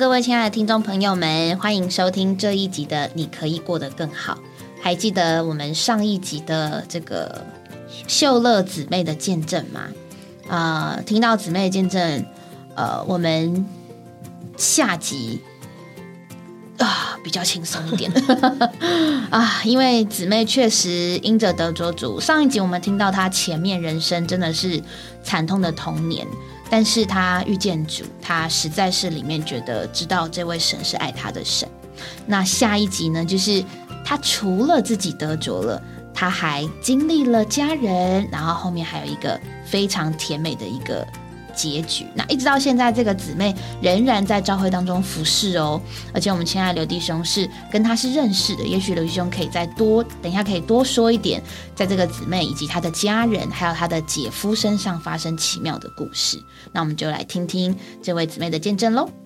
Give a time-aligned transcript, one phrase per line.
[0.00, 4.32] 各位亲爱的听众朋友们，欢迎收听这一集的《你可以过得更好》。
[4.80, 7.44] 还记得我们上一集的这个
[8.08, 9.88] 秀乐姊妹的见证吗？
[10.48, 12.24] 啊，听到姊妹的见证，
[12.76, 13.66] 呃，我们
[14.56, 15.38] 下集
[16.78, 18.10] 啊比较轻松一点
[19.28, 22.18] 啊，因为姊妹确实因着得着主。
[22.18, 24.82] 上一集我们听到她前面人生真的是
[25.22, 26.26] 惨痛的童年。
[26.70, 31.68] 但是他遇见主，他实在是里面觉得知道这位神是爱他的神。
[32.26, 33.62] 那下一集呢，就是
[34.04, 35.82] 他除了自己得着了，
[36.14, 41.06] 他还经历了家人，然后后面还有一个非常甜美的一个。
[41.50, 45.80] 结局，那一直到现在，这个姊妹仍然在朝会当中服侍哦。
[46.14, 51.42] 而且我们亲爱的刘弟兄是跟他是认识的，也许刘弟兄可以再多等一下，可以多说一点，
[51.74, 56.42] 在这个姊妹以及她的家人，还有她的姐夫身上发生奇妙的故事。
[56.72, 59.19] 那我们就来听听这位姊妹的见证喽。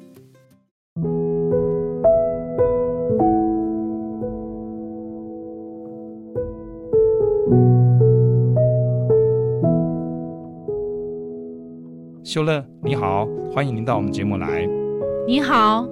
[12.34, 14.66] 修乐，你好，欢迎您到我们节目来。
[15.24, 15.86] 你好，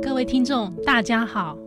[0.00, 1.58] 各位听众，大家好。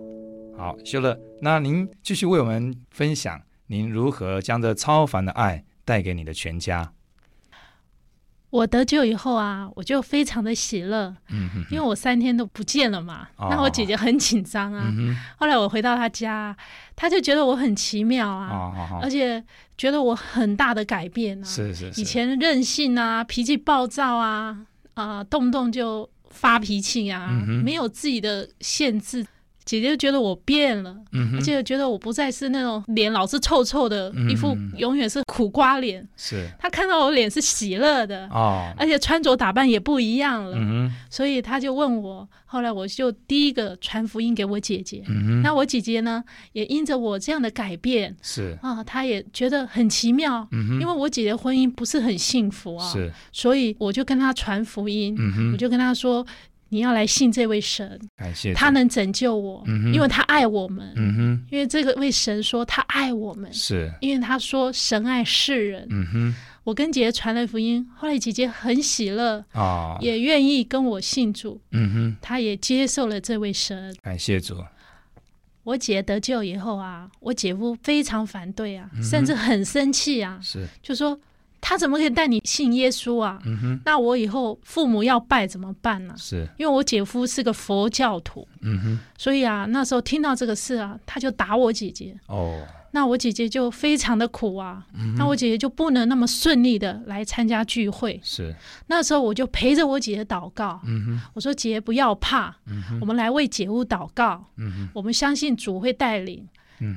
[0.55, 6.93] 好，修乐，那您继续为我们分享您如何将这超凡的爱带给你的全家。
[8.53, 14.93] 我得救以后啊，我就非常的喜乐，嗯，因为我三天都不见了嘛，那我姐姐很紧张啊。
[15.37, 16.55] 后来我回到她家，
[16.95, 19.43] 她就觉得我很奇妙啊，而且
[19.75, 21.47] 觉得我很大的改变啊。
[21.47, 24.55] 是是，以前任性啊，脾气暴躁啊，
[24.93, 27.31] 啊，动不动就发脾气啊，
[27.65, 29.25] 没有自己的限制。
[29.66, 30.95] 姐姐就觉得我变了，
[31.36, 36.08] 而且觉得我不再是那种脸老是臭臭的，一副永远是苦瓜脸。
[36.17, 40.58] 是，她看到我脸是喜乐的哦，而且穿着打扮也不一样了。
[41.10, 45.04] 所以她就问我，后来我就第一个传福音给我姐姐。
[45.42, 50.48] 那我姐姐呢，也因着我这样的改变，是啊，她也觉得很奇妙。
[50.52, 55.17] 因为我姐姐婚姻不是很幸福啊，是，所以我就跟她传福音，
[55.54, 56.26] 我就跟她说。
[56.73, 59.64] 你要来信这位神，感谢他能拯救我，
[59.94, 60.92] 因为他爱我们。
[60.95, 65.86] 嗯哼，因为这个位神说他爱我们，是因为他说神爱世人。
[65.92, 71.61] 嗯哼，我跟姐姐传了福音，后来姐姐很喜乐啊，也愿意跟我信主。
[71.73, 74.55] 嗯哼，她也接受了这位神，感谢主。
[75.61, 81.20] 我姐得救以后啊，我姐夫非常反对啊，甚至很生气啊，是就说。
[81.65, 83.41] 他怎么可以带你信耶稣啊？
[83.85, 86.13] 那我以后父母要拜怎么办呢？
[86.17, 92.19] 是，因为我姐夫是个佛教徒，嗯哼，所以啊，那时候听到这个事啊，他就打我姐姐。
[92.27, 94.85] 哦，那我姐姐就非常的苦啊，
[95.17, 98.19] 那我姐姐就不能那么顺利的来参加聚会。
[98.21, 98.53] 是，
[98.87, 100.81] 那时候我就陪着我姐姐祷告。
[100.83, 102.53] 嗯哼，我说姐不要怕，
[102.99, 104.43] 我们来为姐夫祷告。
[104.57, 106.45] 嗯哼，我们相信主会带领，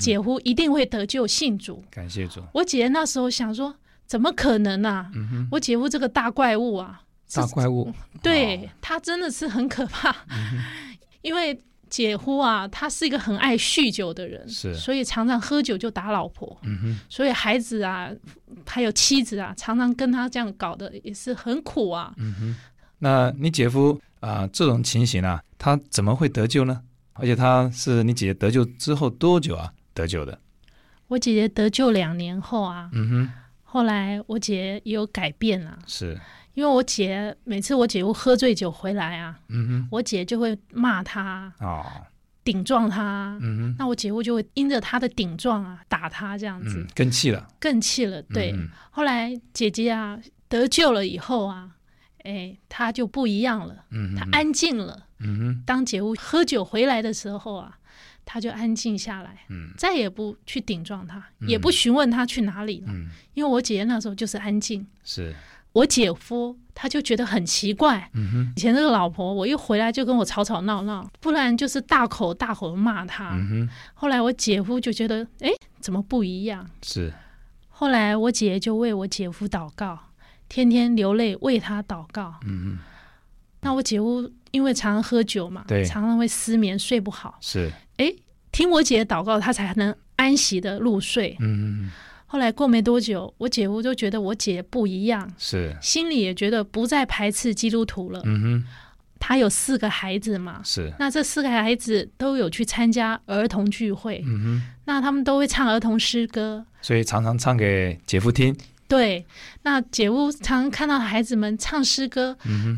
[0.00, 1.84] 姐夫一定会得救信主。
[1.88, 2.42] 感谢主。
[2.52, 3.72] 我姐姐那时候想说。
[4.06, 5.10] 怎么可能呢？
[5.50, 7.02] 我姐夫这个大怪物啊，
[7.32, 10.14] 大怪物，对他真的是很可怕。
[11.22, 16.56] 因为姐夫啊，他是一个很爱酗酒的人，是，所以常常喝酒就打老婆。
[16.62, 18.10] 嗯哼，所以孩子啊，
[18.66, 22.12] 还有妻子啊，常常跟他这样搞的也是很苦啊。
[22.16, 22.56] 嗯哼，
[22.98, 26.80] 那你姐夫啊，这种情形啊，他怎么会得救呢？
[27.14, 30.38] 而且他是你姐姐得救之后多久啊得救的？
[31.08, 32.88] 我姐姐得救两年后啊。
[32.92, 33.32] 嗯哼。
[33.76, 36.18] 后来我姐也有改变了，是
[36.54, 41.84] 因为我姐每次我姐夫喝醉酒回来啊，嗯哼，我姐就会骂他哦，
[42.42, 48.54] 顶撞他，嗯哼，那我姐夫就会因着他的顶撞啊打他这样子，更气了，更气了，对。
[48.90, 51.68] 后来姐姐啊得救了以后啊，
[52.24, 57.76] 哎，他就不一样了，嗯他安静了，嗯哼，当姐夫喝酒回来的时候啊。
[58.26, 65.34] 他就安静下来，嗯，再也不去顶撞他，也不询问他去哪里了，嗯，因为我姐姐那时候就是安静，是。
[65.72, 76.66] 我姐夫他就觉得很奇怪，嗯哼，以前那个老婆我一回来就跟我吵吵闹闹，不然就是大口大口的骂他，嗯哼，后来我姐夫就觉得，哎，怎么不一样？
[76.82, 77.12] 是，
[77.68, 79.98] 后来我姐就为我姐夫祷告，
[80.48, 82.78] 天天流泪为他祷告，嗯哼，
[83.60, 87.70] 那我姐夫因为常常喝酒嘛，对，常常会失眠睡不好，是。
[87.98, 88.12] 哎，
[88.52, 91.36] 听我姐祷告，她才能安息的入睡。
[91.40, 91.90] 嗯，
[92.26, 98.20] 后来过没多久，我姐夫就觉得我姐不一样，是心里也觉得不再排斥基督徒了。
[98.24, 98.64] 嗯哼，
[99.18, 104.22] 他有四个孩子嘛，是那这四个孩子都有去参加儿童聚会。
[104.26, 108.56] 嗯哼，那他们都会唱儿童诗歌，所以常常唱给姐夫听。
[108.88, 109.26] 对，
[109.62, 112.36] 那姐夫常常看到孩子们唱诗歌，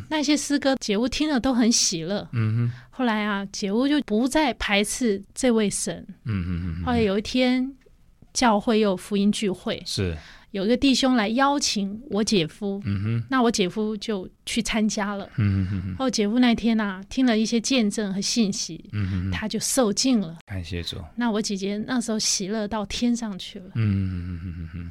[0.08, 2.26] 那些诗歌姐夫听了都很喜乐。
[2.32, 2.72] 嗯哼。
[2.90, 6.04] 后来啊，姐夫就不再排斥这位神。
[6.24, 6.84] 嗯嗯嗯。
[6.84, 7.72] 后来有一天，
[8.32, 10.16] 教会又福音聚会，是
[10.50, 12.80] 有一个弟兄来邀请我姐夫。
[12.84, 13.24] 嗯哼。
[13.30, 15.28] 那我姐夫就去参加了。
[15.36, 15.96] 嗯哼哼。
[15.96, 18.88] 后姐夫那天呐，听了一些见证和信息。
[18.92, 19.30] 嗯哼。
[19.30, 20.36] 他就受尽了。
[20.46, 20.96] 感谢主。
[21.14, 23.66] 那我姐姐那时候喜乐到天上去了。
[23.74, 24.90] 嗯嗯嗯嗯嗯。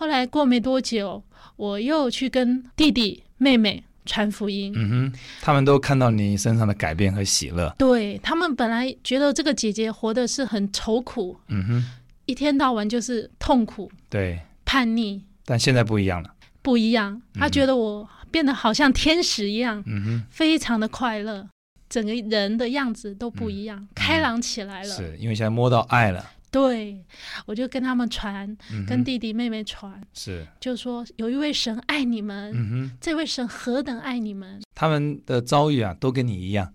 [0.00, 1.22] 后来过没多久，
[1.56, 4.72] 我又去跟弟弟妹妹传福音。
[4.74, 7.70] 嗯哼，他们都看到你身上的改变和喜乐。
[7.76, 11.84] 对他们本来觉得这个姐姐活的是很愁苦，嗯哼，
[12.24, 15.22] 一天到晚就是痛苦，对，叛逆。
[15.44, 16.32] 但现在不一样了，
[16.62, 17.20] 不一样。
[17.34, 21.46] 他觉得我变得好像天使一样，嗯哼，非常的快乐，
[21.90, 24.96] 整个人的样子都不一样，开朗起来了。
[24.96, 26.24] 是因为现在摸到爱了。
[26.50, 27.04] 对，
[27.46, 28.56] 我就跟他们传，
[28.86, 34.60] 跟弟弟妹妹传，是，就说有一位神爱你们，这位神何等爱你们。
[34.74, 36.72] 他们的遭遇啊，都跟你一样，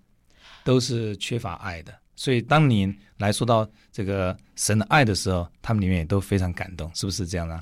[0.63, 1.94] 都是缺乏爱的。
[2.16, 7.62] 所以当你来说到这个神的爱的时候，他们里面也都非常感动，是不是这样呢？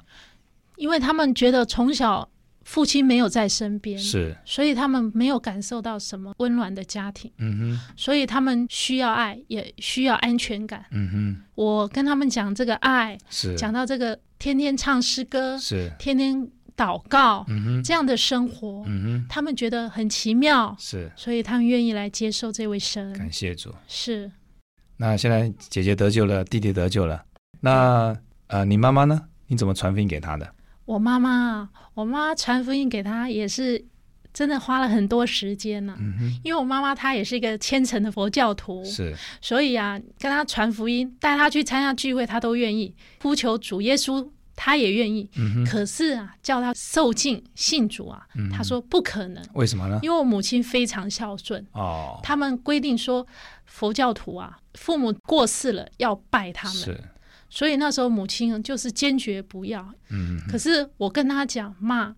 [0.75, 2.29] 因为他们觉得从小。
[2.63, 7.31] 父亲没有在身边，是，所以他们没有感受到什么温暖的家庭。
[7.37, 10.85] 嗯哼，所以他们需要爱，也需要安全感。
[10.91, 23.13] 嗯哼，我跟他们讲这个爱，是讲到这个天天唱诗歌，是天天祷告，嗯哼，这样的生活，嗯哼，他们觉得很奇妙，是，所以他们愿意来接受这位神。
[23.13, 23.73] 感谢主。
[23.87, 24.31] 是。
[24.97, 27.25] 那现在姐姐得救了，弟弟得救了，
[27.59, 28.15] 那
[28.47, 29.19] 呃，你妈妈呢？
[29.47, 30.53] 你怎么传福音给他的？
[30.85, 33.83] 我妈妈，我妈传福音给他也是
[34.33, 35.95] 真的花了很多时间呢。
[35.99, 45.29] 嗯因为我妈妈她也是一个虔诚的佛教徒，是，所以啊，跟他传福音，带他去参加聚会，他都愿意；呼求主耶稣，他也愿意。
[45.37, 49.41] 嗯可是啊，叫他受尽信主啊，他说不可能。
[49.53, 49.99] 为什么呢？
[50.01, 52.19] 因为我母亲非常孝顺哦。
[52.21, 53.25] 他们规定说，
[53.65, 56.77] 佛教徒啊，父母过世了要拜他们。
[56.77, 57.01] 是。
[57.53, 59.87] 所以那时候母亲就是坚决不要。
[60.09, 62.15] 嗯，可是我跟他讲，妈，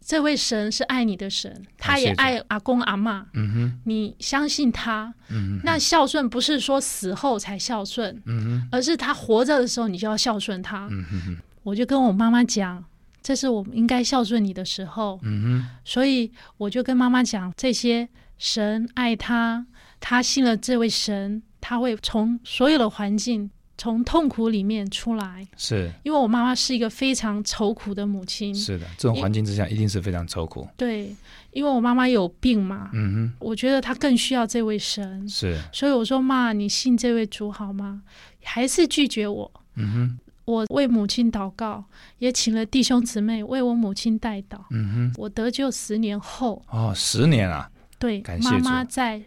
[0.00, 3.26] 这位神是爱你的神，他也爱阿公阿妈。
[3.34, 5.12] 嗯哼，你相信他。
[5.28, 8.22] 嗯哼，那孝顺不是说死后才孝顺。
[8.24, 10.88] 嗯哼，而是他活着的时候你就要孝顺他。
[10.90, 12.82] 嗯哼，我就跟我妈妈讲，
[13.22, 15.20] 这是我们应该孝顺你的时候。
[15.24, 19.66] 嗯哼，所以我就跟妈妈讲，这些神爱他，
[20.00, 23.50] 他信了这位神，他会从所有的环境。
[23.80, 28.54] 从痛苦里面出来，是因为我妈妈是一个非常愁苦的母亲。
[28.54, 30.68] 是的，这种环境之下一定是非常愁苦。
[30.76, 31.16] 对，
[31.50, 35.26] 因为我妈妈有病嘛，嗯哼，我觉得她更需要这位神。
[35.26, 38.02] 是，所以我说妈，你信这位主好吗？
[38.42, 39.50] 还是拒绝我？
[39.76, 41.82] 嗯哼，我为母亲祷告，
[42.18, 44.58] 也请了弟兄姊妹为我母亲代祷。
[44.68, 49.22] 嗯哼，我得救十年后，哦，十年啊，对，妈妈在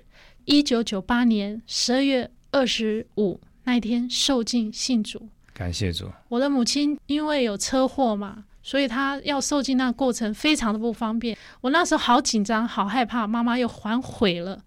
[0.46, 3.40] 一九九八年十二月二十五。
[3.66, 6.12] 那一天受尽信主，感谢主。
[6.28, 11.38] 我的母亲因为有车祸嘛，所以她要受尽那过程非常的不方便。
[11.62, 14.62] 我那时候好紧张，好害怕，妈妈又反悔了。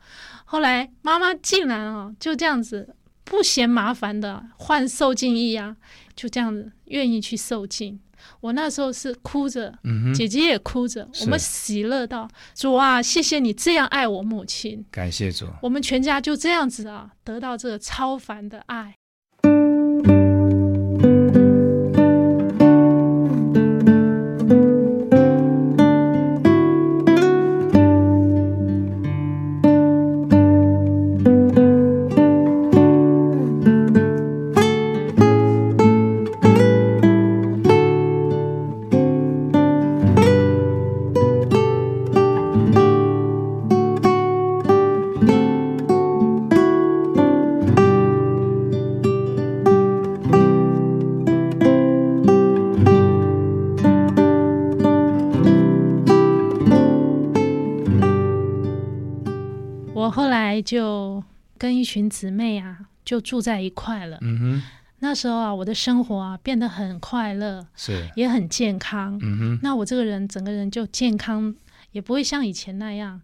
[0.45, 2.95] 后来妈妈竟然啊，就这样子
[3.25, 5.77] 不嫌麻烦的换受尽意啊，
[6.15, 8.01] 就这样子愿意去受尽。
[8.41, 9.73] 我那时候是哭着，
[10.15, 18.95] 姐姐也哭着，我们喜乐到主啊，谢谢你这样爱我母亲，感谢主，我们全家就这样子啊，得到这个超凡的爱。
[61.97, 62.77] 群姊妹啊，
[63.07, 64.19] 就住在一块了。
[64.21, 64.63] 嗯哼，
[64.99, 69.19] 那时候啊，我的生活啊变得很快乐，是也很健康。
[69.23, 71.55] 嗯哼，那我这个人整个人就健康，
[71.93, 73.19] 也不会像以前那样，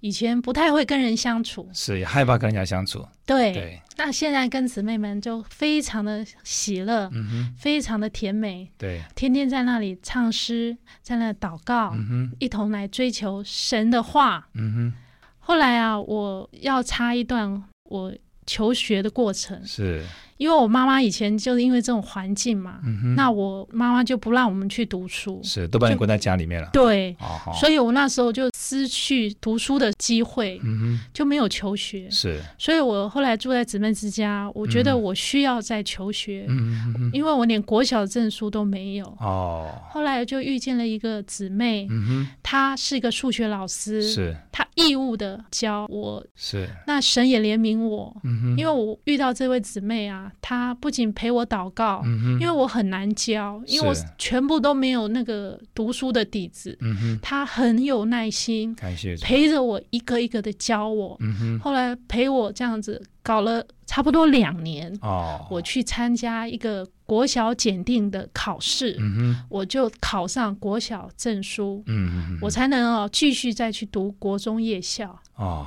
[0.00, 3.06] 以前不太会跟人相处，是也害怕跟人家相处。
[3.24, 8.68] 对对，那现在跟姊妹们就非常的喜乐，嗯哼，非常的甜美。
[8.76, 14.48] 对，天天在那里唱诗，在那祷告，嗯哼，一同来追求神的话。
[14.54, 14.92] 嗯哼。
[15.38, 18.12] 后来啊，我要插一段我
[18.46, 19.60] 求学的过程。
[19.64, 20.04] 是，
[20.36, 25.40] 因为我妈妈以前就是因为这种环境嘛，嗯，那我妈妈就不让我们去读书。
[25.42, 26.70] 是都把你关在家里面了。
[26.72, 32.10] 对，哦，所以我那时候就失去读书的机会，嗯就没有求学，。
[32.10, 35.02] 是，所以我后来住在姊妹之家，我觉得嗯。
[35.06, 39.06] 我需要再求学，嗯因为我连国小证书都没有。
[39.20, 44.34] 哦，后来就遇见了一个姊妹，嗯她是一个数学老师，是。
[44.50, 46.24] 她义务的教我。
[46.34, 52.02] 是，那神也怜悯我，嗯，因为我遇到这位姊妹啊，她不仅陪我祷告，
[52.40, 56.76] 因为我很难教，因为我全部都没有那个读书的底子。
[56.80, 61.16] 嗯哼，她很有耐心，感谢，陪着我一个一个的教我。
[61.20, 75.18] 嗯，后来陪我这样子搞了差不多两年，哦，我去参加一个国小检定的考试，嗯，我就考上国小证书，嗯我才能哦继续再去读国中夜校。
[75.36, 75.66] 哦，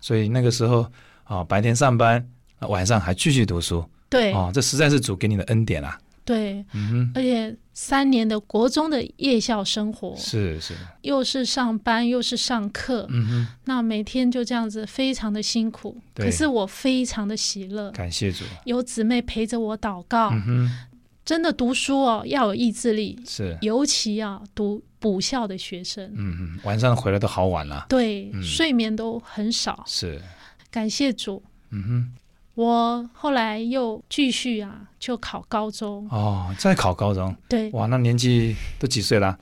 [0.00, 0.86] 所以那个时候
[1.26, 2.26] 哦，白天上班，
[2.58, 5.98] 啊晚上还继续读书，对、哦，这实在是主给你的恩典啊。
[6.24, 15.96] 对，嗯而且三年的国中的夜校生活，，是是，又是上班又是上课，嗯哼，那每天就这样子非常的辛苦。
[16.12, 16.26] 对。
[16.26, 20.28] 可是我非常的喜乐，感谢主，有姊妹陪着我祷告。
[20.28, 20.70] 嗯哼，
[21.24, 28.42] 真的读书哦，要有意志力，是，尤其要读补校的学生，嗯哼，晚上回来都好晚了，对、嗯。
[28.42, 29.82] 睡眠都很少。
[29.86, 30.20] 是，
[30.70, 32.12] 感谢主，嗯
[32.60, 36.06] 我后来又继续啊，就考高中。
[36.10, 39.38] 哦，再考高中，对，哇，那年纪都几岁了？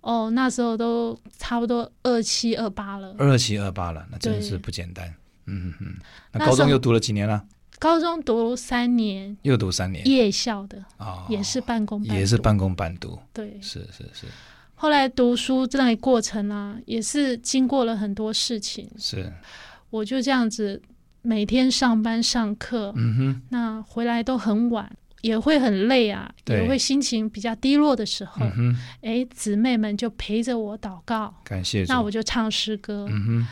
[0.00, 3.14] 哦，那时候都差不多二七二八了。
[3.18, 5.06] 二七二八了，那真对是不简单。
[5.44, 5.94] 嗯哼哼，
[6.32, 7.44] 那高中又读了几年了？
[7.78, 13.58] 高中读三年又读三年，夜校的，哦，也是半工半读也是半工半读，对。
[13.60, 14.26] 是是是
[14.74, 18.90] 后来读书这样的过程啊，也是经过了很多事情。
[18.96, 19.30] 是，
[19.90, 20.80] 我就这样子
[21.22, 24.90] 每天上班上课，嗯哼，那回来都很晚，
[25.22, 31.84] 也会很累啊，也会心情比较低落的时候，嗯，哎、姊妹们就陪着我祷告，感谢。
[31.88, 33.06] 那我就唱诗歌。
[33.08, 33.46] 嗯哼，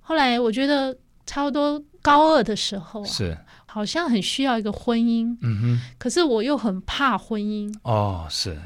[0.00, 8.58] 后来我觉得差不多高二的时候啊，是，好像很需要一个婚姻，嗯哼，可是我又很怕婚姻，哦，是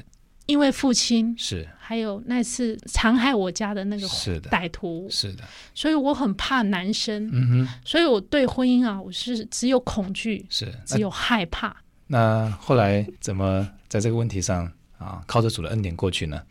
[0.48, 1.68] 因为父亲是。
[1.78, 4.06] 还有那次残害我家的那个
[4.50, 10.70] 歹徒，是的，所以我很怕男生，嗯哼，所以我对婚姻啊，我是只有恐惧，是。
[10.84, 11.74] 只有害怕。
[12.08, 16.42] 那后来怎么在这个问题上啊，靠着主的恩典过去呢？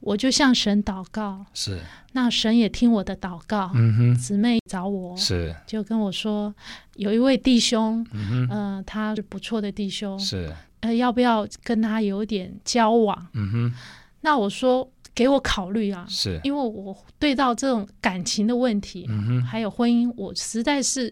[0.00, 1.80] 我就向神祷告，是，
[2.12, 3.70] 那神也听我的祷告。
[3.72, 6.54] 嗯哼，姊妹找我，是，就跟我说，
[6.96, 13.26] 有一位弟兄，嗯哼，呃，他是不错的弟兄，是，呃，要不要跟他有点交往？
[13.32, 13.74] 嗯哼，
[14.20, 21.10] 那我说，给我考虑啊，是，因为我对到这种感情的问题，嗯哼，还有婚姻，我实在是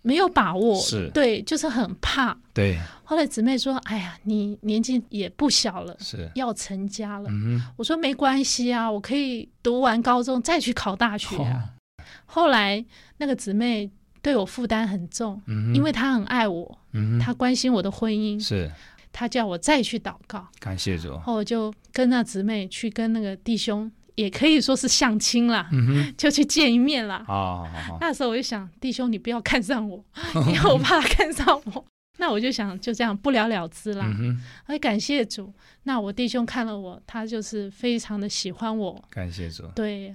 [0.00, 1.10] 没有把握，是。
[1.12, 2.34] 对，就是很怕。
[2.54, 7.28] 对，后来姊妹说：“哎呀，你年纪也不小了，是，要成家了。
[7.76, 11.68] 我说：“没关系啊，我可以读完高中再去考大学啊。
[11.98, 12.82] 哦，后来
[13.18, 13.90] 那个姊妹
[14.22, 15.40] 对我负担很重，
[15.74, 16.78] 因为她很爱我，
[17.20, 18.70] 她关心我的婚姻，是，
[19.12, 20.46] 她叫我再去祷告。
[20.58, 27.24] 感谢主，后我就跟那姊妹去跟那个弟兄，也可以说是相亲啦，嗯哼，就去见一面啦。
[27.26, 30.04] 好好好，那时候我就想，弟兄你不要看上我，
[30.48, 31.84] 因为我怕他看上我。
[32.18, 34.04] 那我就想就这样不了了之啦。
[34.06, 35.50] 嗯哼，哎，感谢主。
[35.84, 40.14] 那我弟兄看了我，他就是非常的喜欢我，感谢主，对，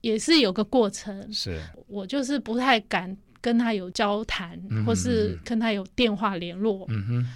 [0.00, 1.32] 也是有个过程。
[1.32, 6.84] 是，我就是不太敢跟他有交谈，嗯或是跟他有电话联络。
[6.88, 7.26] 嗯哼，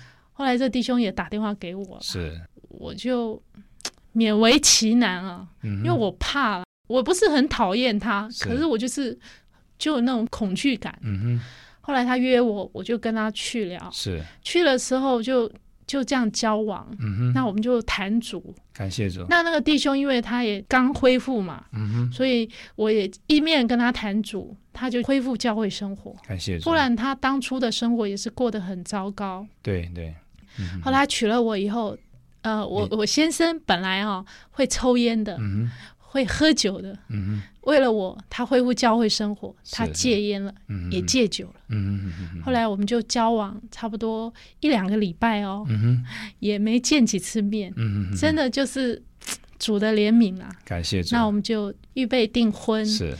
[0.43, 2.37] 后来这弟兄也打电话给我，是，
[2.69, 3.41] 我就
[4.13, 8.45] 勉为其难啊，嗯，因为我怕了，我不是很讨厌他，是。
[8.45, 9.17] 可是我就是
[9.79, 10.99] 就有那种恐惧感。
[11.03, 11.41] 嗯哼，
[11.81, 15.49] 后来他约我，我就跟他去了，是，去的时候就
[15.87, 16.89] 就这样交往。
[16.99, 26.17] 嗯哼，那我们就谈主，感谢主，那那个弟兄因为他也刚恢复嘛，嗯哼，所以我也一面跟他谈主，他就恢复教会生活。
[26.27, 29.47] 感谢主，不然他当初的生活也是过得很糟糕。
[29.63, 30.13] 对对，
[30.59, 31.97] 嗯后来他娶了我以后，
[32.43, 36.99] 呃，我我先生本来啊会抽烟的，嗯，会喝酒的，
[37.63, 40.53] 为了我，他恢复教会生活，他戒烟了，
[40.91, 41.55] 也戒酒了。
[42.45, 46.05] 后来我们就交往差不多一两个礼拜哦，嗯，
[46.41, 47.73] 也没见几次面，
[48.19, 50.51] 真的就是嘖 主的怜悯啊。
[50.65, 53.17] 感谢主，那我们就预备订婚，是，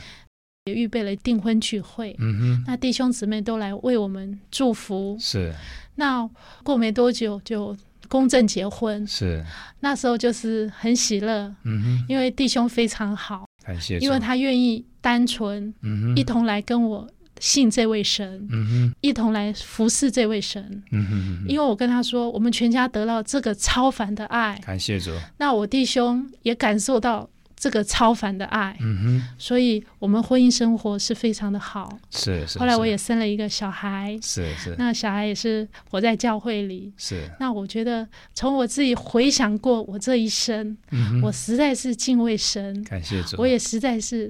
[0.65, 2.15] 也预备了订婚聚会。
[2.19, 5.17] 嗯哼，那弟兄姊妹都来为我们祝福。
[5.19, 5.53] 是。
[5.95, 6.27] 那
[6.63, 7.75] 过没多久就
[8.07, 9.43] 公证结婚，是，
[9.81, 17.07] 那时候就是很喜乐，嗯哼，因为弟兄非常好，感谢主，因为他愿意单纯嗯哼，一同来跟我
[17.39, 20.81] 信这位神，嗯哼，一同来服侍这位神。
[20.91, 27.29] 嗯哼，因为我跟他说，我们全家得到这个超凡的爱，感谢主，那我弟兄也感受到
[27.63, 31.97] 这个超凡的爱，嗯哼，所以我们婚姻生活是非常的好。
[32.11, 32.59] 是是。
[32.59, 34.75] 后来我也生了一个小孩，是是。
[34.77, 37.31] 那小孩也是活在教会里，是。
[37.39, 44.29] 那我觉得从我自己回想过我这一生，嗯我实在是敬畏神，感谢主，我也实在是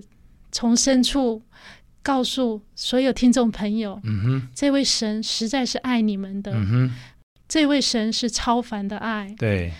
[0.52, 1.42] 从深处。
[2.04, 6.92] 告诉所有听众朋友，嗯哼，这位神实在是爱你们的，嗯哼，
[7.48, 9.72] 这位神是超凡的爱，对，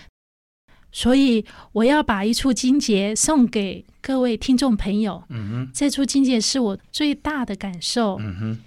[0.94, 8.58] 所以我要把一处金节送给各位听众朋友，嗯哼，这处金节是我最大的感受，嗯哼，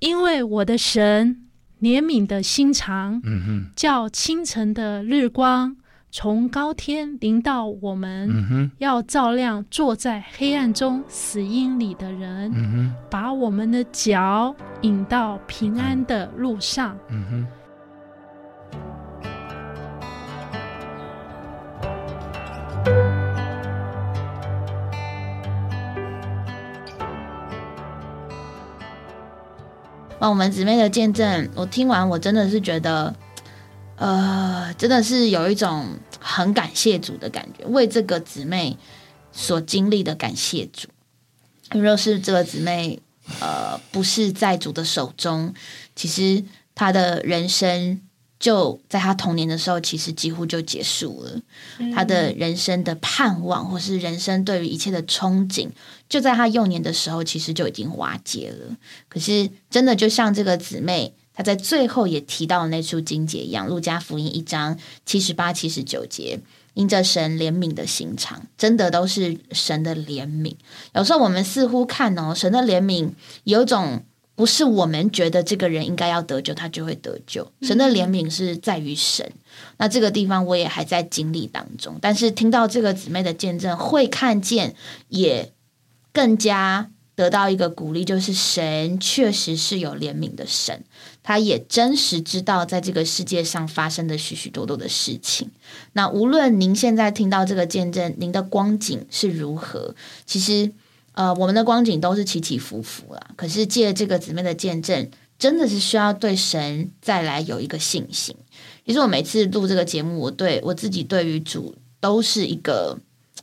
[0.00, 1.46] 因为我的神
[1.80, 5.76] 怜悯的心肠，嗯哼，叫清晨的日光。
[6.10, 16.98] 从高天临到我们，要照亮坐在黑暗中死荫里的人，把我们的脚引到平安的路上。
[30.20, 33.14] 哇，我们姊妹的见证，我听完我真的是觉得。
[34.00, 35.84] 呃，真的是有一种
[36.20, 38.78] 很感谢主的感觉，为这个姊妹
[39.32, 40.86] 所经历的感谢主。
[41.72, 43.02] 若是这个姊妹
[43.40, 45.52] 呃不是在主的手中，
[45.96, 46.44] 其实
[46.76, 48.00] 她的人生
[48.38, 51.40] 就在他童年的时候，其实几乎就结束了。
[51.94, 55.68] 他的人生的盼望，或是人生对于一切的憧憬，
[56.08, 58.76] 就在他幼年的时候，其实就已经瓦解了。
[59.08, 61.14] 可是，真的就像这个姊妹。
[61.38, 64.76] 她在最后也提到那处经节一样，《路加福音》一章
[65.06, 66.40] 七十八、七十九节，
[66.74, 70.56] 因着神怜悯的心肠，真的都是神的怜悯。
[70.96, 73.12] 有时候我们似乎看哦，神的怜悯
[73.44, 74.02] 有种
[74.38, 77.50] 不是我们觉得这个人应该要得救，他就会得救。
[77.62, 79.32] 神的怜悯是在于神。
[79.78, 84.76] 那这个地方我也还在经历当中，但是听到这个姊妹的见证，会看见
[85.08, 85.52] 也
[86.12, 86.90] 更加。
[87.18, 90.84] 得到一个鼓励，就是神确实是有怜悯的神，
[91.24, 95.50] 他也真实知道在这个世界上发生的许许多多的事情。
[95.94, 99.96] 那无论您现在听到这个见证，您的光景是如何，
[100.26, 100.70] 其实
[101.18, 103.20] 呃，我们的光景都是起起伏伏啦。
[103.34, 108.36] 可是借这个姊妹的见证，真的是需要对神再来有一个信心。
[108.86, 112.96] 其实我每次录这个节目，我对我自己对于主都是一个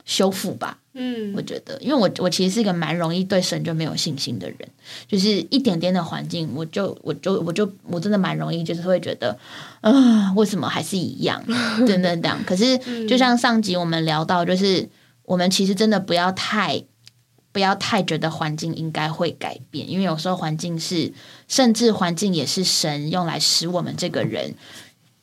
[0.06, 0.78] 修复吧。
[0.94, 4.58] 嗯，我觉得，因为我我其实是一个蛮容易对神就没有信心的人，
[5.06, 9.38] 就是一点点的环境，我就我就我就我真的蛮容易，就是会觉得，
[9.82, 11.44] 啊，为什么还是一样，
[11.86, 12.44] 等等等。
[12.46, 14.88] 可是就像上集我们聊到，就是
[15.24, 16.82] 我们其实真的不要太
[17.56, 21.10] 不要太觉得环境应该会改变，因为有时候环境是，
[21.48, 24.54] 甚至环境也是神用来使我们这个人。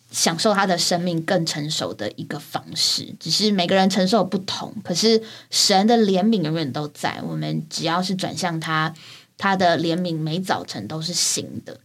[0.09, 4.73] 享受他的生命更成熟的一个方式，只是每个人承受不同。
[4.83, 8.95] 可是神的怜悯永远都在，我们只要是转向他，
[9.37, 11.79] 他的怜悯每早晨都是新的。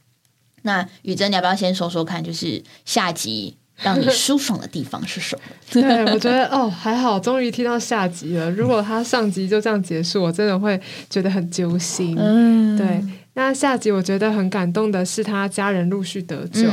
[0.62, 5.42] 那雨珍，你要不要先说说看，就是下集让你舒爽的地方是什么？
[5.72, 8.50] 对我觉得哦，还好，终于听到下集了。
[8.50, 12.16] 如果他上集就这样结束，我真的会觉得很揪心。
[12.18, 13.02] 嗯，对。
[13.34, 16.68] 那下集我觉得很感动的是，他家人陆续得救。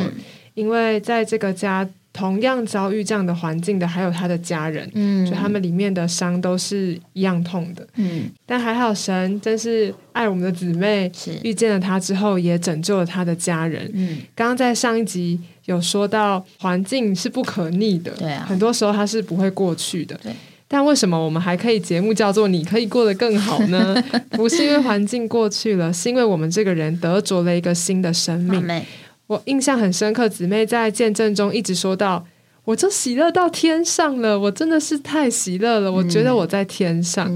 [0.56, 8.24] 因为在这个家同样遭遇这样的环境的，还有他的家人，嗯，就他们里面的伤都是一样痛的，嗯。
[8.46, 11.12] 但还好，神真是爱我们的姊妹，
[11.44, 13.92] 遇见了他之后，也拯救了他的家人。
[13.94, 20.32] 嗯，刚刚在上一集有说到，环境是不可逆的，对啊，很多时候它是不会过去的，对。
[20.68, 23.96] 但为什么我们还可以节目叫做“你可以过得更好”呢？
[24.32, 28.84] 不是因为环境过去了，是因为我们这个人得着了一个新的生命。
[29.28, 32.26] 我印象很深刻，姊妹在见证中一直说到
[32.66, 37.32] ：“我就喜乐到天上了，我真的是太喜乐了，我觉得我在天上。”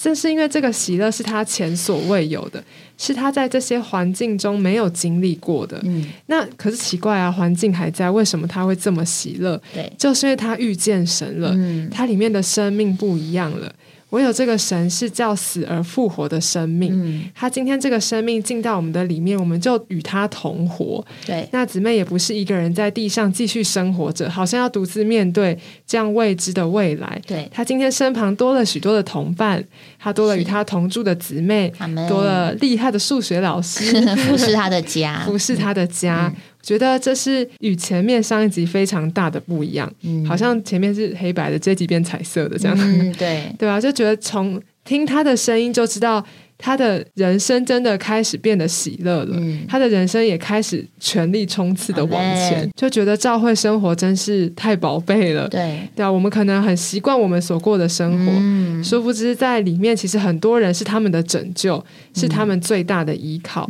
[0.00, 2.62] 正是因为这个喜乐是他前所未有的，
[2.96, 5.80] 是他在这些环境中没有经历过的。
[5.82, 9.60] 嗯，那可是奇怪啊，环境还在，为什么他会这么喜乐？
[9.74, 11.52] 对，就是因为他遇见神了，
[11.90, 13.74] 他里面的生命不一样了。
[14.10, 21.04] 我有这个神是叫死而复活的生命，他今天这个生命进到我们的里面，我们就与他同活。
[21.26, 27.20] 对，那姊妹也不是一个人在地上继续生活着，好像要独自面对这样未知的未来。
[27.26, 29.62] 对，他今天身旁多了许多的同伴，
[29.98, 31.70] 他多了与他同住的姊妹，
[32.08, 36.32] 多了厉害的数学老师， 服侍他的家，服侍他的家。
[36.62, 42.76] 觉得这是与前面上一集非常大的不一样，嗯，好像前面是黑白的，这集变彩色的这样，
[43.14, 43.80] 对 对吧？
[43.80, 46.24] 就觉得从听他的声音就知道
[46.58, 49.36] 他的人生真的开始变得喜乐了，
[49.68, 55.48] 他的人生也开始全力冲刺的往前，就觉得教会生活真是太宝贝了。
[55.48, 55.78] 对。
[55.94, 61.82] 对啊，我们可能很习惯我们所过的生活，殊不知在里面其实很多人是他们的拯救，
[62.14, 63.68] 是他们最大的依靠。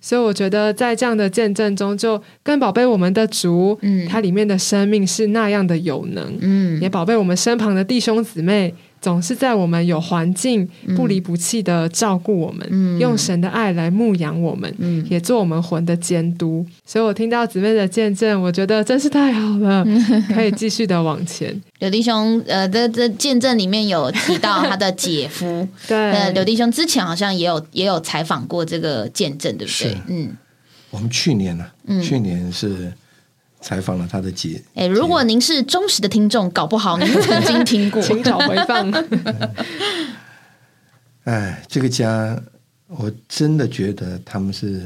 [0.00, 8.72] 所以我觉得在这样的见证中，就更宝贝我们的主，它里面的生命是那样的有能，嗯，也宝贝我们身旁的弟兄姊妹。
[9.00, 14.72] 总是在我们有环境不离不弃的照顾我们，用神的爱来牧养我们，
[15.08, 16.64] 也做我们魂的监督。
[16.84, 19.84] 所以我听到姊妹的见证，我觉得真是太好了，
[20.34, 21.58] 可以继续的往前。
[21.78, 29.96] 柳弟兄，呃，这这见证里面有提到他的姐夫， 对，柳弟兄之前好像也有也有采访过这个见证，对不对？
[30.08, 30.36] 嗯，
[30.90, 31.64] 我们去年呢，
[32.02, 32.92] 去年是。
[33.60, 34.62] 采访了他的姐。
[34.74, 38.90] 哎，如果您是忠实的听众，搞不好您曾经听过， 请找回放。
[41.24, 42.42] 哎，这个家，
[42.86, 44.84] 我真的觉得他们是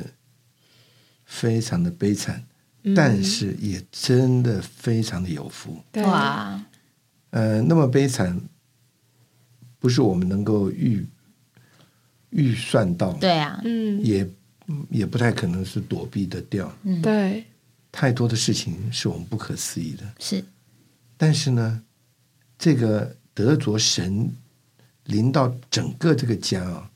[1.25, 2.43] 非常的悲惨，
[2.95, 5.79] 但是也真的非常的有福。
[6.03, 6.61] 哇，
[7.31, 8.39] 呃，那么悲惨，
[9.79, 11.07] 不是我们能够预
[12.31, 13.13] 预算到。
[13.15, 14.29] 对啊，嗯，也
[14.91, 16.71] 也不太可能是躲避得掉。
[16.83, 17.45] 嗯，对。
[17.95, 20.45] 太多的事情是我们不可思议的，是。
[21.17, 21.81] 但是呢，
[22.59, 24.29] 这个德卓神
[25.05, 26.91] 临到整个这个家啊，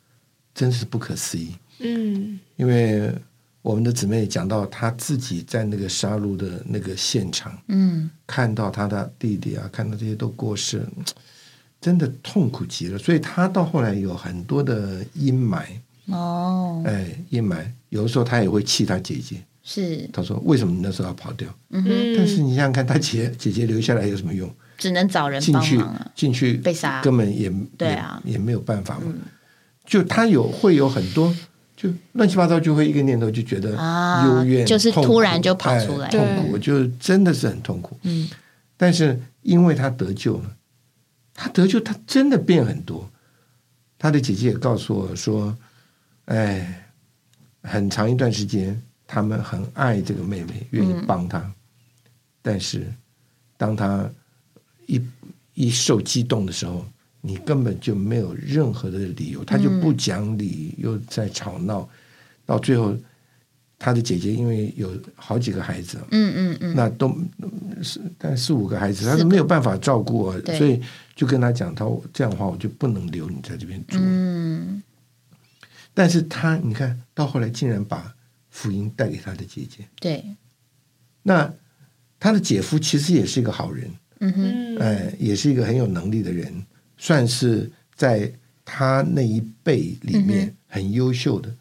[0.53, 1.55] 真是不可思议。
[1.79, 3.15] 嗯，因为
[3.63, 10.85] 我们的姊妹讲到她自己在那个杀戮的那个现场，嗯，看到她的弟弟啊，看到这些都过世，
[11.81, 12.99] 真的痛苦极了。
[12.99, 15.65] 所以他到后来有很多的阴霾。
[16.07, 19.45] 哦，哎，阴霾，有的时候他也会气他姐姐。
[19.71, 21.91] 是，他说：“为什么你那时候要跑掉？”嗯哼。
[22.17, 24.51] 但是你想想看，他姐姐姐留下来有什么用？
[24.79, 25.79] 只能找人进去，
[26.15, 29.13] 进去被杀，根本也对啊，也没有办法嘛。
[29.85, 31.37] 就他有会有很多，
[31.77, 33.73] 就乱七八糟，就会一个念头就觉得
[34.25, 37.99] 幽怨，就是突然就跑出来，痛苦，就真的是很痛苦。
[38.05, 38.27] 嗯。
[38.79, 40.57] 但是因为他得救了，
[41.35, 43.07] 他得救，他真的变很多。
[43.99, 45.55] 他的姐姐也告诉我说
[46.25, 46.89] ：“哎，
[47.63, 51.51] 很长一段时间。”他们很爱这个妹妹，愿意帮她，
[52.43, 52.87] 但是
[53.57, 54.07] 当她
[54.87, 55.01] 一
[55.55, 56.85] 一受激动的时候，
[57.23, 61.89] 你根本就没有任何的理由，她就不讲理，又在吵闹，
[62.45, 62.95] 到最后，
[63.79, 67.17] 她的姐姐因为有好几个孩子，嗯嗯嗯，那都
[67.83, 70.79] 是但四五个孩子，她是没有办法照顾啊，所以
[71.17, 74.83] 就跟他讲，他这样的话我就不能留你在这边住，嗯，
[75.95, 78.15] 但是他你看到后来竟然把。
[78.59, 80.25] 福音带给他的姐姐，对，
[81.23, 81.55] 那
[82.19, 86.53] 他的姐夫其实也是一个好人，嗯哼，哎，也是一个很有能力的人，
[86.97, 88.33] 算是在
[88.65, 91.55] 他那一辈里面很优秀的。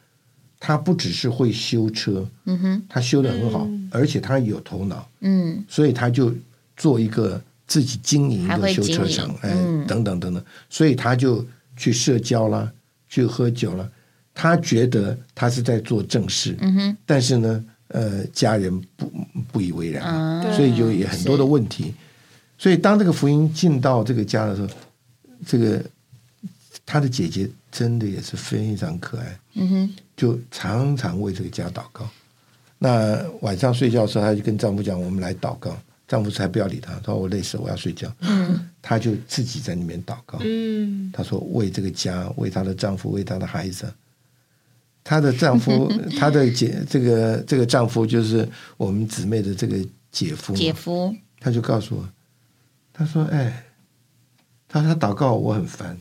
[0.60, 6.33] 他不只是会修车，嗯哼，他修的很好，而且他有头脑，嗯，所以他就
[6.75, 9.51] 做一个自己经营一个修车厂，哎，
[9.86, 12.73] 等等等等，所以他就去社交啦，
[13.07, 13.88] 去喝酒了。
[14.39, 19.12] 他觉得他是在做正事，嗯哼，但是呢，呃，家人不
[19.52, 21.91] 不以为然，所以就有很多的问题。
[22.56, 24.67] 所以当这个福音进到这个家的时候，
[25.43, 25.84] 这个
[26.86, 32.08] 他的姐姐真的也是非常可爱，嗯哼，就常常为这个家祷告。
[32.78, 35.76] 那晚上睡觉的时候，她就跟丈夫讲：“我们来祷告。”
[36.08, 40.38] 丈夫才不要理她，他说：“我累死，我要睡觉。”嗯，他就自己在那边祷告。
[40.43, 43.91] 嗯，他说：“为这个家，为她的丈夫，为她的孩子。”
[45.08, 45.89] 她的丈夫，
[46.20, 49.78] 她的姐，这个这个丈夫就是我们姊妹的这个
[50.12, 50.54] 姐夫。
[50.54, 52.10] 姐夫，他就告诉我，
[52.91, 53.63] 他说：“哎，
[54.67, 55.98] 他说他祷告我很烦，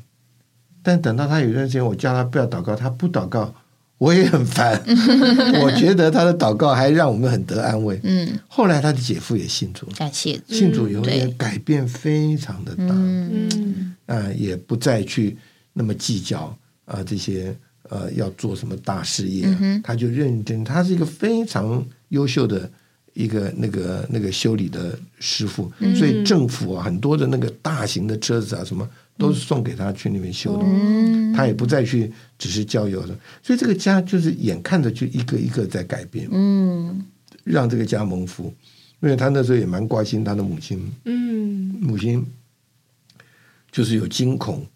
[0.83, 3.55] 但等到他有段时间我叫他不要祷告，他不祷告，
[3.99, 4.83] 我也很烦。
[5.63, 8.01] 我觉得他的祷告还让我们很得安慰。
[8.03, 15.39] 嗯，后来他的姐夫也信主，感谢信主以后也改变非常的大，嗯啊，也不再去
[15.75, 17.57] 那么计较啊这些。”
[17.89, 19.47] 呃，要做什么大事业，
[19.83, 20.65] 他就认真。
[20.65, 22.71] 他是一个非常优秀的
[23.15, 30.65] 一个那个那个修理的师傅，所以政府啊很多的那个大型的车子啊什么都是送给他去那边修的。
[31.35, 36.29] 他也不再去只是教友的，所以这个家就是眼看着就一个一个在改变。
[36.33, 37.05] 嗯，
[37.45, 38.53] 让这个家蒙福，
[39.01, 40.91] 因为他那时候也蛮关心他的母亲。
[41.05, 42.25] 嗯，母亲
[43.71, 44.67] 就是有惊恐。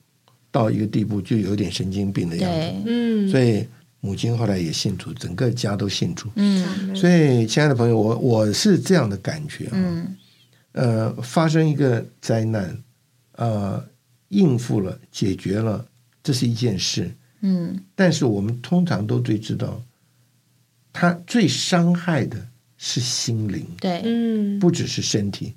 [0.51, 2.83] 到一个地步，就有点神经病的样子。
[2.87, 3.67] 嗯，所以
[4.01, 6.29] 母亲后来也信主，整个家都信主。
[6.37, 9.71] 嗯，所以亲爱的朋友，我我是这样的感觉啊。
[9.75, 10.17] 嗯，
[10.73, 12.77] 呃，发生一个灾难，
[13.37, 13.85] 呃，
[14.29, 15.87] 应付了，解决了，
[16.23, 17.11] 这是一件事。
[17.43, 19.83] 嗯，但是我们通常都最知道，
[20.93, 22.37] 他最伤害的
[22.77, 25.55] 是心灵，对，嗯，不只是身体。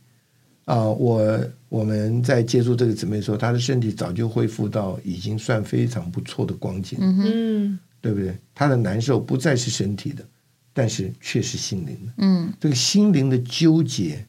[0.66, 8.38] 啊、我我们在接触这个姊妹的时候，她的身体早就恢复到已经算非常不错的光景，嗯对不对？
[8.54, 10.24] 她的难受不再是身体的，
[10.72, 12.14] 但是却是心灵的。
[12.18, 12.54] 嗯。
[12.60, 14.24] 这个心灵的纠结，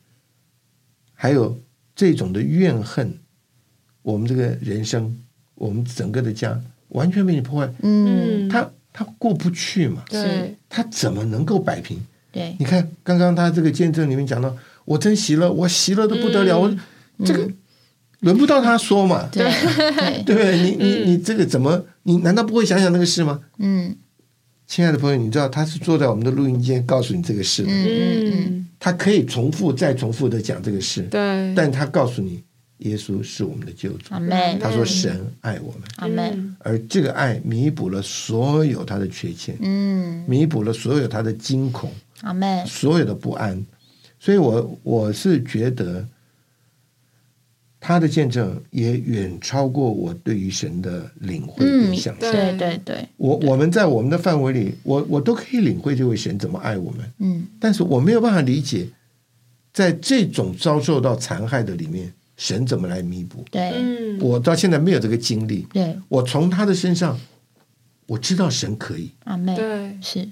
[1.12, 1.60] 还有
[1.94, 3.14] 这种的怨恨，
[4.00, 5.14] 我们这个人生，
[5.54, 11.98] 我们整个的家完全被你破坏，嗯，他他过不去嘛，对，他怎么能够摆平？
[12.32, 16.62] 对，你看刚刚他这个见证里面讲到，我真喜乐，我喜乐的不得了，嗯。
[16.62, 16.93] 我
[17.24, 17.50] 这个
[18.20, 20.58] 轮不到他说嘛，对，对， 对不对？
[20.62, 21.84] 你你你这个怎么？
[22.04, 23.40] 你难道不会想想那个事吗？
[23.58, 23.96] 嗯。
[24.66, 32.42] 亲爱的朋友，你知道他是坐在我们的录音间告诉你这个事的，嗯嗯嗯，他可以重复再重复的讲这个事，对，但他告诉你，
[32.78, 34.06] 耶稣是我们的救主。
[34.08, 35.70] 阿妹，他说神爱我
[36.08, 43.62] 们，阿而这个爱弥补了所有他的缺陷，嗯，弥补了所有他的惊恐，阿妹，所有的不安。
[44.18, 46.04] 所以我我是觉得
[47.86, 52.32] 他的见证也远超过我对于神的领会跟嗯，想象。
[52.32, 57.46] 对对对，我我们在我们的范围里，我我都可以领会这位神怎么爱我们，嗯。
[57.60, 58.88] 但是我没有办法理解，
[59.70, 63.44] 在这种遭受到残害的里面，神怎么来弥补。
[63.50, 63.72] 对。
[63.74, 67.20] 嗯，我到现在没有这个经历，对，我从他的身上，
[68.06, 70.26] 我知道神可以，阿妹对，是，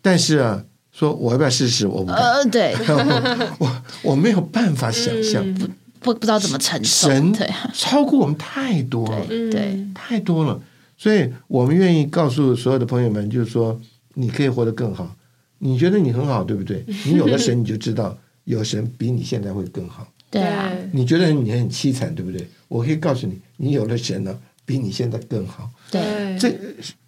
[0.00, 2.74] 但是啊，说我要不要试试，我不敢，呃，对，
[3.60, 5.68] 我我没有办法想象，嗯
[6.04, 10.60] 不不知道怎么承受，神对啊超过我们太多了，对对，太多了，
[10.96, 13.80] 所以我们愿意告诉所有的朋友们，就是说，
[14.14, 15.16] 你可以活得更好。
[15.58, 16.84] 你觉得你很好，对不对？
[17.06, 20.06] 你有了神，你就知道有神比你现在会更好。
[20.30, 22.46] 对啊，你觉得你很凄惨，对不对？
[22.68, 25.70] 我可以告诉你，你有了神呢，比你现在更好。
[25.90, 26.52] 对，这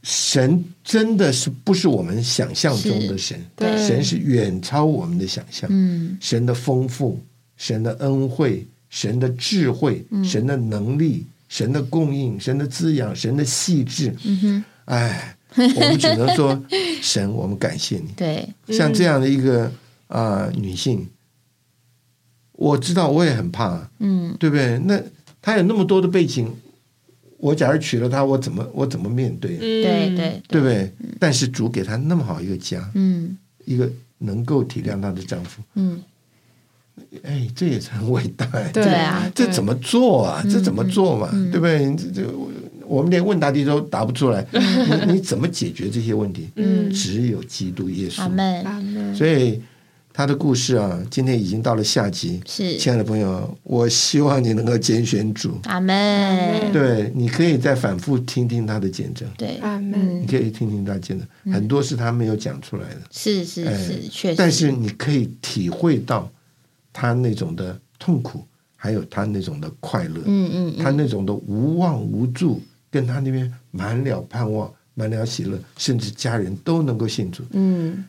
[0.03, 3.45] 神真的是不是我们想象中的神？
[3.57, 5.69] 对神是远超我们的想象。
[5.73, 7.21] 嗯神的丰富，
[7.57, 14.15] 神的恩惠，神的智慧，嗯神的能力，神的供应，神的滋养，神的细致。
[14.25, 16.61] 嗯哼，哎，我们只能说，
[17.03, 18.13] 神，我们感谢你。
[18.17, 19.71] 对，像这样的一个
[20.09, 21.09] 啊、女性，
[22.53, 24.79] 我知道我也很怕，嗯对不对？
[24.85, 25.01] 那
[25.43, 26.49] 她有那么多的背景，
[27.39, 29.57] 我假如娶了她，我怎么我怎么面对？
[29.57, 30.93] 对对对对不对？
[31.19, 36.01] 但是主给她那么好一个家，嗯一个能够体谅她的丈夫，嗯，
[37.23, 38.47] 哎，这也是很伟大。
[38.73, 40.45] 对对啊这怎么做啊？
[40.51, 41.29] 这怎么做嘛？
[41.33, 41.95] 嗯对不对？
[41.97, 42.29] 这这
[42.87, 46.49] 我们连问答题都答不出来，你你怎么解决这些问题？
[46.57, 46.91] 嗯。
[46.93, 48.23] 只有基督耶稣。
[48.23, 49.61] 阿妹阿门，所以
[50.13, 52.41] 他的故事啊，今天已经到了下集。
[52.47, 52.77] 是。
[52.77, 60.23] 亲爱的朋友，我希望你能够拣选主，阿门，对，你可以再反复听听他的见证，对，阿门，嗯。
[60.23, 66.31] 你可以听听他的见证，很多是他没有讲出来的，是是哎是，确实，但是你可以体会到
[66.97, 68.43] 他那种的痛苦，
[68.75, 78.03] 还有他那种的快乐，嗯嗯嗯，他那种的无望无助，跟他那边满了盼望、满了喜乐，甚至家人都能够信主，嗯，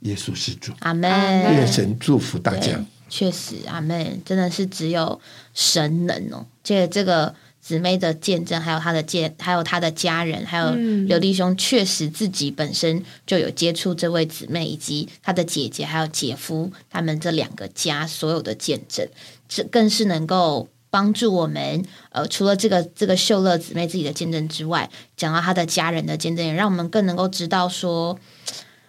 [0.00, 0.70] 耶稣是主。
[0.80, 5.18] 阿门，愿神祝福大家。，确实，阿门真的是只有
[5.54, 6.44] 神能哦。
[6.62, 7.34] 这这个
[7.66, 19.08] 姊妹的见证，还有她的见，还有她的家人，还有嗯刘弟兄，确实自己本身就有接触这位姊妹，以及她的姐姐还有姐夫他们这两个家所有的见证，
[19.48, 20.68] 这更是能够。
[20.88, 28.18] 帮助我们，呃，除了这个这个秀乐姊妹自己的见证之外，讲到她的家人的见证，也让我们更能够知道说，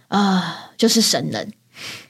[0.08, 1.52] 啊、就是神人，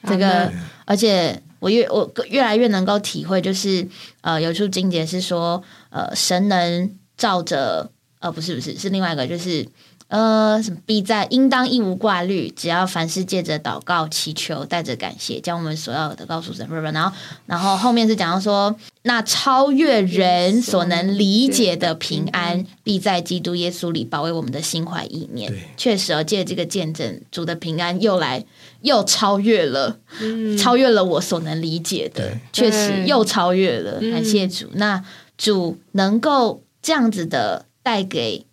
[0.06, 0.52] 这个，
[0.84, 3.86] 而且我越我越来越能够体会，就是
[4.20, 7.90] 呃，有处经节是说，呃，神能照着，
[8.20, 9.66] 呃，不是不是，是另外一个，就是
[10.08, 17.16] 呃，什么必在应当一无挂虑，只要凡事借着祷告、祈求，带着感谢，将我们所要的告诉神，然后
[17.46, 18.74] 然后后面是讲到说，
[19.08, 25.50] 那超越人所能理解的平安，必在基督耶稣里保卫我们的心怀意念。
[25.78, 28.44] 确实，而借这个见证，主的平安又来
[28.82, 29.98] 又超越了。
[30.20, 34.68] 嗯超越了我所能理解的，确实又超越了，嗯感谢主。
[34.74, 35.02] 那
[35.38, 38.44] 主能够这样子的带给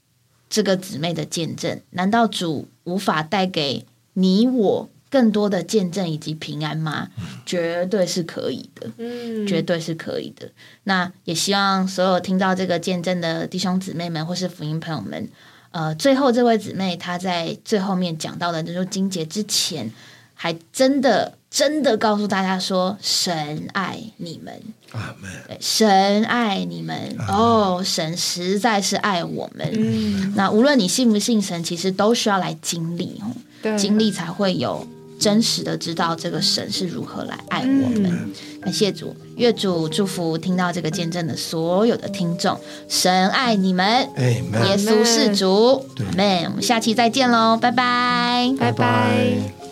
[0.50, 7.08] 这个姊妹的见证，难道主无法带给你我更多的见证以及平安吗？
[7.46, 8.92] 绝对是可以的。
[8.98, 10.52] 嗯绝对是可以的。
[10.84, 15.30] 那也希望所有听到这个见证的弟兄姊妹们，或是福音朋友们，
[15.72, 19.90] 呃，最后这位姊妹她在最后面讲到的，就是金节之前。
[20.38, 24.54] 还真的真的告诉大家说，神爱你们，
[24.92, 25.58] 阿门。
[25.62, 29.66] 神爱你们哦，神实在是爱我们。
[29.74, 34.86] 嗯，那无论你信不信神，其实都需要来经历哦，经历才会有。
[35.20, 37.66] 真实的知道这个神是如何来爱我
[38.00, 46.44] 们，感谢主，愿主祝福听到这个见证的所有的听众，神爱你们，耶稣是主，阿门。
[46.46, 49.65] 我们下期再见喽，拜拜，拜拜。